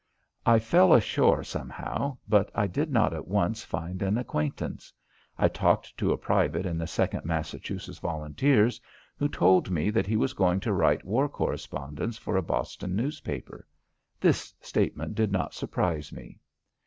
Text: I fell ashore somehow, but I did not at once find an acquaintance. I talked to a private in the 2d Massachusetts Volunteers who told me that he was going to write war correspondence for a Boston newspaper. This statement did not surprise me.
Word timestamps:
I 0.47 0.57
fell 0.57 0.93
ashore 0.95 1.43
somehow, 1.43 2.17
but 2.27 2.49
I 2.55 2.65
did 2.65 2.89
not 2.91 3.13
at 3.13 3.27
once 3.27 3.63
find 3.63 4.01
an 4.01 4.17
acquaintance. 4.17 4.91
I 5.37 5.47
talked 5.47 5.95
to 5.97 6.11
a 6.11 6.17
private 6.17 6.65
in 6.65 6.79
the 6.79 6.85
2d 6.85 7.23
Massachusetts 7.23 7.99
Volunteers 7.99 8.81
who 9.15 9.29
told 9.29 9.69
me 9.69 9.91
that 9.91 10.07
he 10.07 10.17
was 10.17 10.33
going 10.33 10.59
to 10.61 10.73
write 10.73 11.05
war 11.05 11.29
correspondence 11.29 12.17
for 12.17 12.35
a 12.35 12.41
Boston 12.41 12.95
newspaper. 12.95 13.67
This 14.19 14.55
statement 14.59 15.13
did 15.13 15.31
not 15.31 15.53
surprise 15.53 16.11
me. 16.11 16.39